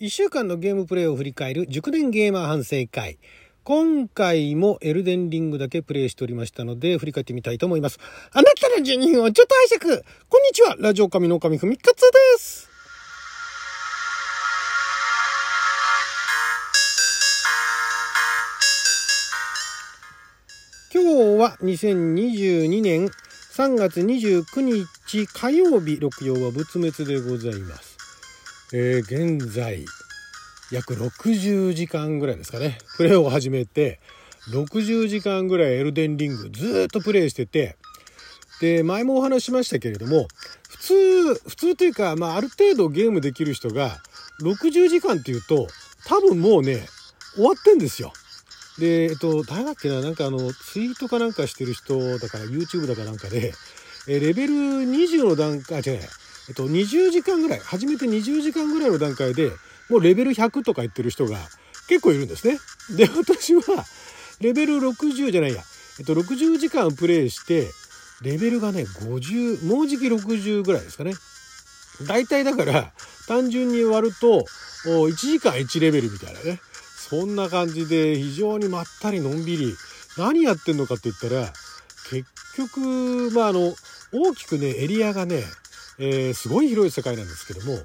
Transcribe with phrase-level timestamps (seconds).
[0.00, 3.16] 1週間のゲームプレイを振り返る熟年ゲーマー反省会。
[3.62, 8.00] 今回もエルデンリングだけプレイしておりましたので、振り返ってみたいと思います。
[8.32, 12.68] あなたの12分をちょっと拝借こんにちはラジオ神の神ふみかつです
[20.92, 21.08] 今日
[21.38, 23.06] は2022年
[23.52, 27.93] 3月29日火曜日、六曜は仏滅でございます。
[28.72, 29.84] えー、現在
[30.72, 34.00] 約60時間ぐらいですかねプレイを始めて
[34.50, 37.76] 60時間ぐらいエルデンリングずっとプレイしてて
[38.60, 40.28] で前もお話しましたけれども
[40.68, 43.98] 普通普通というか、まあ、ある程度ゲームできる人が
[44.42, 45.66] 60時間っていうと
[46.06, 46.86] 多分もうね
[47.34, 48.12] 終わってんですよ。
[48.78, 53.54] で、えっと、誰だっけな、なんかあの、ツイートかなんかしてる人だから、YouTube だかなんかで、
[54.08, 56.00] えレベル20の段階、あ、違う、
[56.48, 59.50] えっと、20時間ぐらい、初めて20時間ぐらいの段階で
[59.88, 61.38] もうレベル100とか言ってる人が
[61.88, 62.58] 結構いるんですね。
[62.96, 63.62] で、私は
[64.40, 65.62] レベル60じゃないや、
[65.98, 67.68] えっと、60時間プレイして、
[68.22, 71.12] レベルがね、50、もうじき60ぐらいですかね。
[72.06, 72.92] 大体だから、
[73.28, 74.44] 単純に割ると、
[74.84, 76.60] 1時間1レベルみたいなね。
[77.08, 79.76] そんな感じで、非常にまったりのんびり、
[80.16, 81.52] 何やってんのかって言ったら、
[82.10, 82.24] 結
[82.56, 83.74] 局、まあ、あの、
[84.12, 85.44] 大きくね、エリアがね、
[85.98, 87.78] えー、すごい広い世界なんですけども、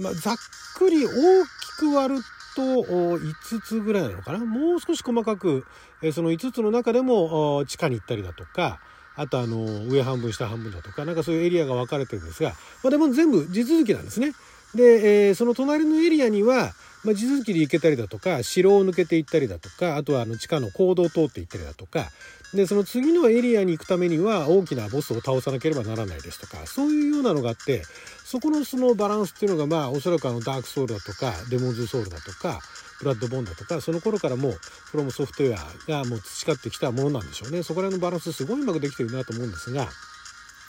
[0.00, 0.36] まあ、ざっ
[0.76, 2.22] くり大きく割る
[2.54, 4.38] と5つぐらいなのかな？
[4.38, 5.64] もう少し細かく、
[6.02, 8.80] えー、その5つの中でも地下に行ったりだとか
[9.16, 12.50] あとあの上半分下半分だとかなんかそういうエリアが分かれてるんですが、
[12.82, 14.32] まあ、でも全部地続きなんですね。
[14.74, 16.72] で、えー、その隣のエリアには、
[17.04, 22.10] まあ、地続きで行けたりだとか城を抜けていったりだとかあとはあの地下の坑道を通っていったりだとか
[22.54, 27.82] でその次のエリアに行くためには大きなボスを倒さなければならないですとかそういうようなのがあって
[28.24, 32.60] そこのそのバランスっていうのがまあおそらくあのダークソウルだとかデモンズソウルだとか
[33.00, 37.62] ブラッドボーンだとかその頃からもうフロムソフトウェアがもう培ってきたものなんでしょうね。
[37.62, 39.88] そこら辺のバランスすごいうまくできてるなと思うんですが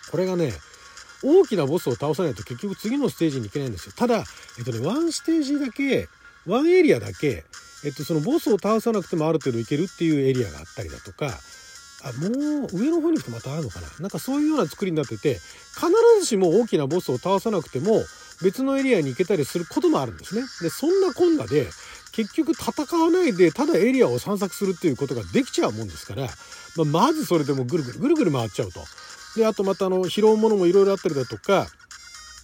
[0.09, 0.53] これがね
[1.23, 4.23] 大きなボスを倒さないと結局次のステージに行けないんですよただ
[4.57, 6.07] えっとねワンステージだけ
[6.45, 7.44] ワンエリアだけ
[7.85, 11.39] えっとそのボスを倒さなくてもある程度いけるっていうエリアがあったりだとか
[12.03, 15.89] あもう上の方に行くとまたあるのかななんかそういうような作りになってて必
[16.19, 18.03] ずしも大きなボスを倒さなくても
[18.41, 20.41] 別のエリアに行けたりすることもあるんですね。
[20.62, 21.67] でそんなこんなで
[22.12, 26.23] 結局戦わないでただエリアを散策するっていうことができちゃうもんですから、
[26.75, 28.81] まあ、まずそれでもぐるぐるぐるぐる回っちゃうと。
[29.35, 31.67] であとまたあの拾うものもいろいろあったりだとか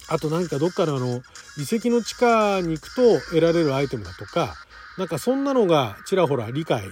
[0.08, 1.22] あと何かどっかのあの
[1.56, 4.54] 遺跡の地下に行くと得られるアイテムだとか
[4.98, 6.84] なんかそんなのがちらほら理解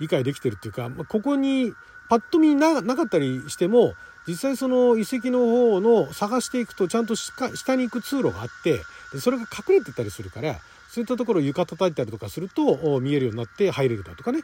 [0.00, 1.72] 理解できてるっていうか、まあ、ここに
[2.08, 3.94] パッと見なかったりしても
[4.26, 8.80] 実際その遺跡の方の探していくとちゃんと下に行く通路があって
[9.12, 14.40] でそれが隠れてたりするからそういったところを床叩いたりとかすると見えるようになって入れるだとかね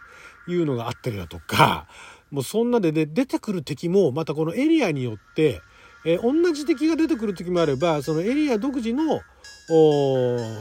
[0.49, 1.87] いうのがあったりだとか
[2.31, 5.63] もうそんなでね出てくる敵もまたこのエリアによって
[6.05, 9.21] えー、同じ敵が出てくる時もあればそのエリア独自の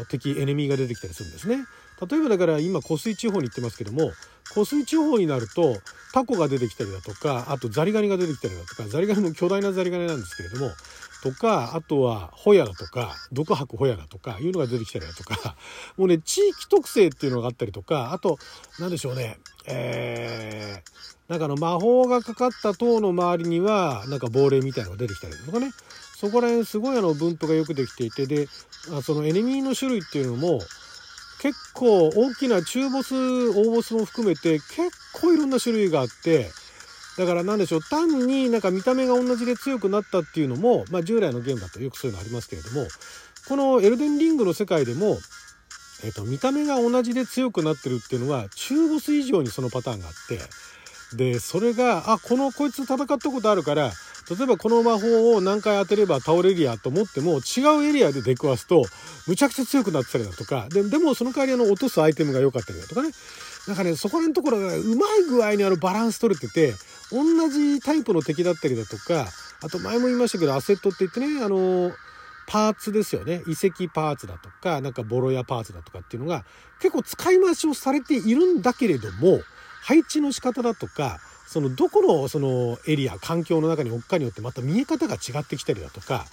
[0.10, 1.60] 敵エネミーが出てきたりするんですね。
[2.06, 4.12] 例えばだから今湖水地方に行ってますけども
[4.54, 5.78] 湖水地方になると
[6.14, 10.72] タコが出てきたりだとかあとザリガニが出てきたりだとかザリガニも巨大なザリガニなんですけれども
[11.24, 15.56] とかあとはホヤだとか毒吐くホヤだとかいうのが出てきたりだとか
[15.98, 18.38] もうね地域特性っていうのがあったりとかあと
[18.80, 25.72] 何でしょうねえー、なんかの魔法がかかった塔の周りにはなんか亡霊みたいなのが出てきたりだとかね。
[26.18, 28.48] そこら辺すごいあの分布がよくできていてで
[29.04, 30.60] そのエネミーの種類っていうのも
[31.42, 33.14] 結構大きな中ボス
[33.50, 36.50] 大ボスも含めて結構いろんな種類があって
[37.18, 42.88] だから何でしょう単になんか見た目が同じで強くなったっていうのも、まあ、従来のゲームだとよくそういうのありますけれども
[43.48, 45.18] このエルデンリングの世界でも、
[46.04, 50.40] えっと、見た目が同じで強くなってるっていうのは中ボス以上にそのパターンがあって
[51.16, 53.92] でそれがあこのこいつ戦ったことあるから
[54.30, 58.84] 例えばこの魔法を何回当てれば倒れるやと思っても違うエリアで出くわすと
[59.26, 60.68] むちゃくちゃ強くなってたりだとか。
[60.70, 63.12] ででもその代わりあの落とすアイテムが良かったりだとかね。
[63.68, 66.74] なんかねそこら辺のところがうまい具合にあのバランス取れてて
[67.12, 69.28] 同じタイプの敵だったりだとか
[69.62, 71.92] あと前も言いましたけどアセットって言ってねあの
[72.48, 73.44] パーツですよね。
[73.46, 76.46] 遺跡パーツだとかなんかボロ屋パーツだとかっていうのが
[76.80, 79.42] 結構使い回しをされているんだけれども
[79.84, 86.26] 配置の仕方だとかそのどこのそのエリア環境の中に置くかによってまた見え方が違ってきたりだとか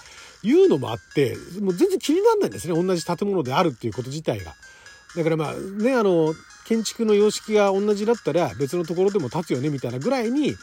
[0.43, 4.53] いうのもあってもう全然気にならないんですね同じ建物であるっていうこと自体が。
[5.15, 6.35] だからまあねあの
[6.67, 10.55] 建築の様式が同じだったら別のところでも建つよねみたいなぐらいに流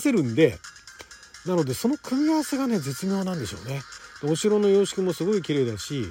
[0.00, 0.58] せるんで
[1.46, 3.80] なのでその組み合わせがね絶妙なんでしょうね。
[4.22, 6.04] お城の様式もすごい綺麗だし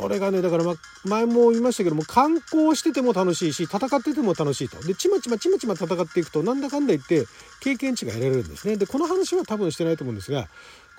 [0.00, 0.74] これがねだから、ま、
[1.04, 7.26] 前も言いましたけども観光してても楽しいし戦ってても楽しいとでちまちまちまちま戦っていくとなんだかんだ言って
[7.60, 10.48] 経験値が得られるんですねでこの話は多分してないと思うんですが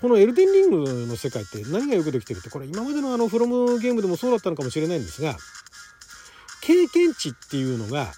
[0.01, 5.37] このエルデンリングの世界って何がよくできてるってこれ今までのあのフロムゲームでもそうだったのかもしれないんですが
[6.61, 8.11] 経験値っていうのが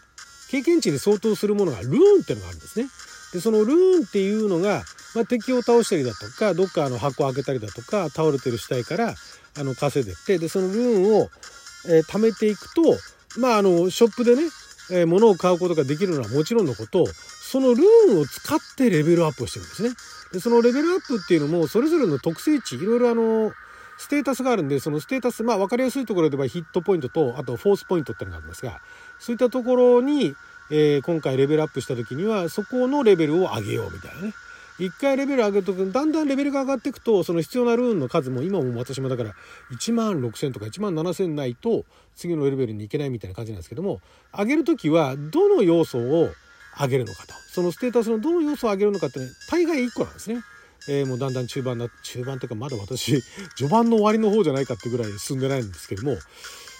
[0.50, 2.88] 経験値に相当するものがルーンっていうのがあるんですね。
[3.34, 4.82] でそのルーンっていうのが、
[5.14, 9.14] まあ、敵を倒したりだとかどっかあの箱を開けたりだとか倒れてる死体から
[9.58, 11.30] あの稼いでってでそのルーンを、
[11.88, 12.82] えー、貯めていくと
[13.40, 14.44] まああのショップでね、
[14.92, 19.90] えー、物を買うことができるのはもちろんのことそのルーンを使ってレベルアップをしてるんですね。
[20.34, 23.52] でそのレベルアップっていうのもそれぞれの特性値いろいろあの
[23.98, 28.82] ステータスがあるんでそのステータスまあ分かりやすいところではヒットポイントとあとフォースポイントってのがあるんですが
[29.20, 30.36] そういったところに、
[30.70, 34.34] えー、今回レベルアップした時にはそこのレベルを上げようみたいなね
[34.80, 39.34] 一回レベル上げるとだんだんレベルが上がっていくとその必要なルーンの数も今も私もだから
[39.72, 41.86] 1万6,000とか1万7,000ないと
[42.16, 44.00] 次のレベルに行けないみたいな感じなんですけども
[44.36, 46.30] 上げる時はどの要素を
[46.80, 50.42] 上げるのかとそのステータスのどの要素を上げるのかって、ね、大概1個なんですね。
[50.88, 53.22] えー、もうだんだん中盤な中盤というかまだ私
[53.58, 56.18] 序盤の終わりの方じゃないかってぐらい進んでないんですけども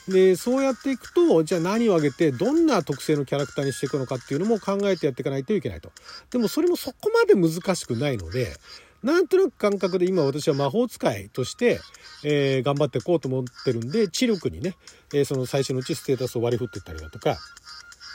[0.10, 5.92] でそうやっていくとじゃあ何を上げてどんな特性のキャラクターにしていくのかっていうのも考えてやっていかないといけないと。
[6.32, 8.56] でもそれもそこまで難しくないので
[9.04, 11.80] なんとなく感覚で今私は魔法使いとして、
[12.24, 14.76] えー、頑張っていこうと思ってるんで知力にね、
[15.14, 17.38] えー、その最初のうちステータスを割り振っていったりだとか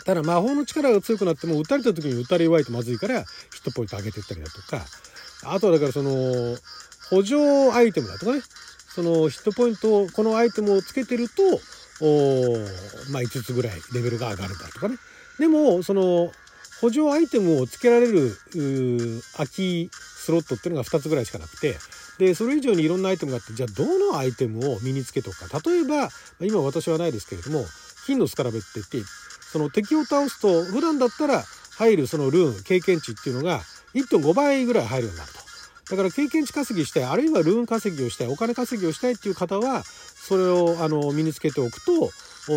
[0.04, 4.84] ただ魔法の力が強くなっても撃たれた時に撃たれ弱いとまずいからヒットポイント上げていったりだとか
[5.44, 6.56] あとはだからその
[7.10, 7.36] 補助
[7.72, 8.42] アイテムだとかね
[8.94, 11.42] そのヒットポイントをこのアイテムをつけてると
[13.10, 14.96] まあ5つぐらいレベルが上がるだとかね。
[15.38, 16.32] でもその
[16.80, 18.36] 補助アイテムをつけられる
[19.36, 21.76] 空きスロットっていうのが2つぐらいしかなくて。
[22.16, 25.60] でそれ以上にいろんなアイテムがあってじゃあどのアイテムを身につけとくか。
[25.68, 26.10] 例えば
[26.40, 27.64] 今私はないですけれども
[28.06, 28.98] 金のスカラベって言って
[29.50, 31.42] その敵を倒すと普段だったら
[31.76, 33.62] 入るそのルーン経験値っていうのが
[33.94, 35.40] 1.5倍ぐらい入るようになると。
[35.90, 39.82] だから経験値稼ぎしたいあるいはルーン稼ぎをしたいお金稼ぎをしたいっていう方は
[40.26, 42.10] それをあの身につけておくと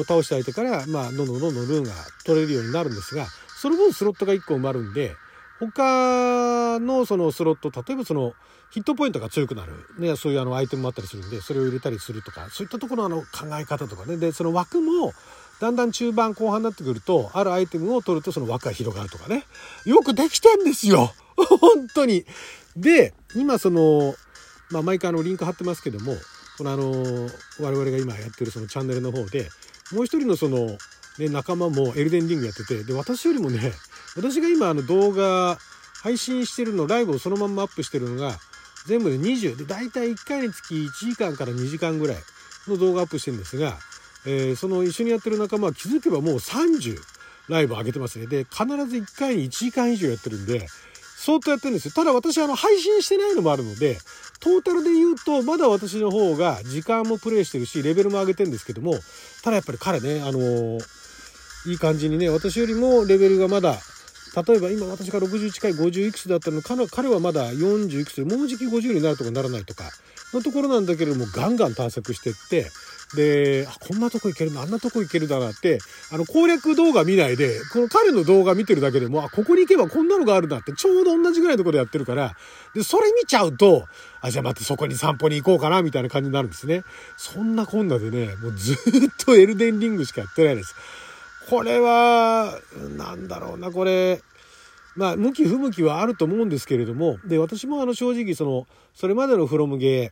[0.05, 1.91] 倒した相手から、まあ、どんどんどんどんルーンが
[2.25, 3.27] 取れるようになるんですが
[3.61, 5.15] その分スロットが1個埋まるんで
[5.59, 8.33] 他のそのスロット例えばその
[8.69, 13.25] ヒットポイントが強くなる、ね、そういうあのアイテムもあったりするんでそれを入れたりするとかそういったところの考
[13.59, 14.17] え方とかね。
[14.17, 15.13] でその枠も
[15.59, 19.45] だんだん中盤後半になってくるとあるアイテムを取るとその枠が広がるとかね。
[19.85, 21.11] よくできてんですよ！
[21.35, 22.25] 本当に。
[22.75, 24.15] で、今その、
[24.69, 26.15] まあ、毎回あのリンク貼ってますけども、
[26.57, 29.49] このあの、我々が今やってるそのチャンネルの方で、
[29.91, 30.77] もう一人のその、
[31.19, 33.73] ね、仲間もエルデンリングやってて、で、私よりもね、
[34.15, 35.57] 私が今あの動画
[36.01, 38.37] 配信してるの、ライブをそのまんまアップしてるのが、
[38.87, 42.17] 全部で20で、大体1回につき1時間から2時間ぐらい
[42.67, 43.77] の動画アップしてるんですが、
[44.25, 46.97] えー、その一緒にやってる仲間は気づけばもう30
[47.49, 48.27] ライブ上げてますね。
[48.27, 50.67] で、必ず1回に1時間以上やってるんで、
[51.17, 51.91] 相当やってるんですよ。
[51.95, 53.97] ただ私、あの、配信してないのもあるので、
[54.39, 58.93] トータルで言うと、まだ私の方が時間もプレイしてるし、レベルも上げてるんですけども、
[59.43, 60.79] ただやっぱり彼ね、あのー、
[61.67, 63.77] いい感じにね、私よりもレベルがまだ、
[64.45, 69.85] 例えば今私が60近い50いくつだったの彼彼はまだ40いくつでもうじき50になるとかならないとか
[70.31, 72.69] のところなんだけれどもガンガン探索してって
[73.15, 75.79] で、あ、こんなとこ行けるの、あんなとこ行けるだなって、
[76.11, 82.35] あの、攻略動画見ないで、この彼の動画見てるだけでも、あ、ここに行けばこんなのがあるなって、ちょうど同じぐらいのところでやってるから、
[82.73, 83.85] で、それ見ちゃうと、
[84.21, 86.83] あ、じゃあ待って、そこに散歩に行こうかな、みたいな感じになるんですね。
[87.17, 88.77] そんなこんなでね、もうずっ
[89.25, 90.75] とエルデンリングしかやってないです。
[91.49, 92.59] これは、
[92.97, 94.21] なんだろうな、これ、
[94.97, 100.11] まあ、向き不向きはあると思うんですけれども、で、私もあの、正直、その、それまでのフロムゲ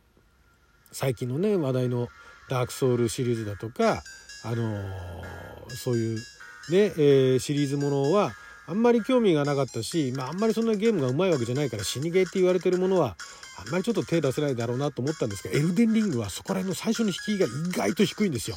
[0.92, 2.08] 最近のね、話題の、
[2.48, 4.02] ダークソウルシリーズだとか、
[4.44, 6.22] あのー、そういうね、
[6.70, 8.32] えー、シリーズものは
[8.68, 13.16] あんまり興味がなかったし、まあ、あんまりそんなゲームがうまいわけじゃないから死にゲーって言われてるものは
[13.64, 18.56] あんまりちょっと手出せないだろうなと思ったんですがエルデンリングはそこら辺の最初の引きが意外と低いんですよ。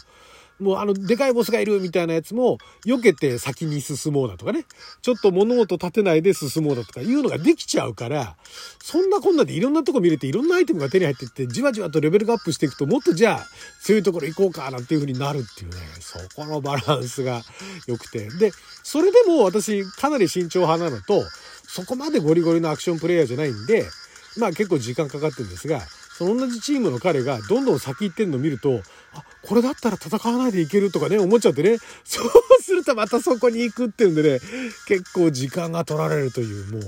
[0.59, 4.65] もうあの、でかいボスがいるみたいなやつも、避けて先に進もうだとかね。
[5.01, 8.35] ちょっと物事立てないで進もうだとかいうのができちゃうから、
[8.83, 13.47] そんなこんなでいろんなとこ見れていろんなアイテムが手に入ってって、じわじわとレベルがアップしていくと、もっとじゃあ、
[13.81, 17.41] 強いところ行こうかなんていう風になるっていうね、そこのバランスが
[17.87, 18.29] 良くて。
[18.39, 18.51] で、
[18.83, 21.23] それでも私、かなり慎重派なのと、
[21.67, 23.85] そこまでゴリゴリのアクションプレイヤーじゃないんで、
[24.37, 25.81] まあ結構時間かかってるんですが、
[26.17, 28.81] その同じチームの彼がどんどん先行ってんのを見ると、
[29.13, 32.29] あ、これだったら戦わないでいけるとかね、思っちゃってね、 そう
[32.61, 34.39] するとまたそこに行くっていうんでね、
[34.87, 36.87] 結構時間が取られるという、もうね、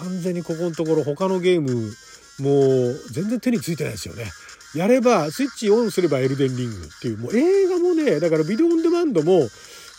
[0.00, 1.94] 完全にここのところ他のゲーム、
[2.40, 4.32] もう全然手についてないですよね。
[4.74, 9.48] やれば、スイッチオンすればエルデンリングっていう、もう映画もね、だからビデオオンデマンドも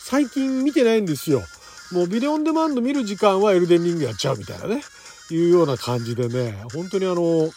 [0.04, 1.42] 最近見てないんですよ。
[1.92, 4.82] もうビデオオンデマンド見る時間はエルデンリングやっちゃうみたいなね、
[5.30, 7.50] いうような感じでね、本当にあの、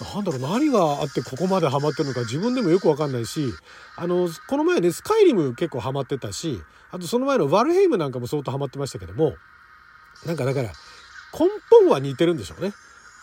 [0.00, 3.52] なんだろう、何があってここまでハマってるのか自分でもよくわかんないし、
[3.96, 9.34] あの、この前ね、スカイリム結構ハマってたし、あとその前のワルヘイムなんかも相当ハマってましたけども、
[10.26, 12.72] なんかだから、根本は似てるんでしょうね。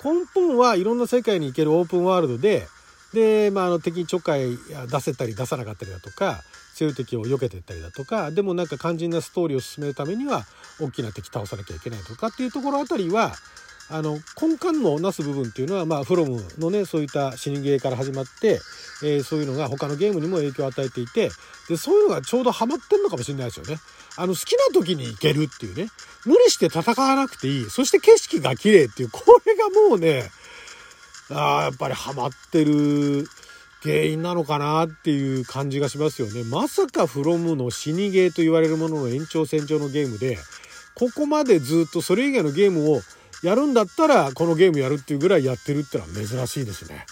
[0.03, 2.67] 根本はいろんな世界に行けるオープンワールドで、
[3.13, 4.57] で、まあ、あの敵にちょっかい
[4.91, 6.41] 出せたり出さなかったりだとか
[6.75, 10.45] 強い敵を避けていったりだとかでもなんか肝心なストーリーを進めるためには
[10.79, 13.33] 大きな敵倒さなきゃいけないとかっていうところあたりは
[13.89, 18.59] あの根幹のなす部分っていうのは、まあ、フロムのねそういった死にゲーから始まって、
[19.01, 21.29] えー、そういうのが他のゲームにも影響を与えていて
[21.69, 23.77] でそういうのがちょうどハマってんのかもしれないですよね。
[24.17, 25.89] あの好きな時に行けるっていうね
[26.25, 30.31] 無理して戦わなくていいそして景色が綺麗っていうこれがもうね
[31.29, 33.27] あやっぱりハマってる
[33.83, 36.43] 原因なのかなっていう感じがしますよね。
[36.43, 40.37] まさかフロムの死にゲーと言われるものの延長線上のゲームで
[40.95, 43.01] ここまでずっとそれ以外のゲームを
[43.43, 47.05] やるんだったらこのゲームやるっていうぐらいやってるってのは珍しいですね。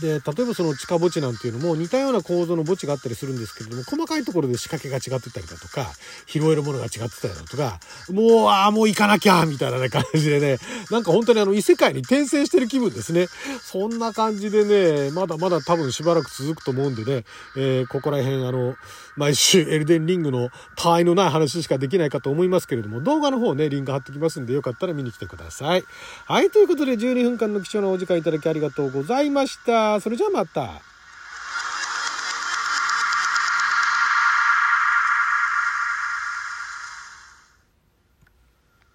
[0.00, 5.86] で例えばその地下墓地なんていうのも似たような構造の墓地があったりするんですけれども細かいところで仕掛けが違ってたりだとか
[6.26, 10.58] 拾えるものが違ってたりだとかもうああもう行かなきゃみたいな、感じでね
[10.90, 13.26] なんか本当にあの異世界に転生してる気分ですね。
[13.62, 17.24] そんな感じでねまだまだ多分しばらく続くと思うんでね、
[17.56, 18.76] えー、ここら辺あの
[19.16, 25.84] 毎週エルデンリングの他愛のない話しかできないかと思いますけれども動画の方ねリンク貼ってきますんでよかったら見に来てください。
[26.26, 29.49] はいということで12分間の貴重なお時間いただきありがとうございました。
[29.50, 30.00] した。
[30.00, 30.89] それじゃあまた。